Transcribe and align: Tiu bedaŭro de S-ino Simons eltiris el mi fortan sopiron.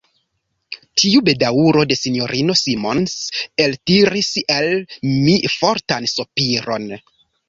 Tiu 1.01 1.19
bedaŭro 1.25 1.83
de 1.91 1.97
S-ino 1.99 2.55
Simons 2.61 3.13
eltiris 3.65 4.31
el 4.55 4.71
mi 5.27 5.37
fortan 5.57 6.09
sopiron. 6.13 6.89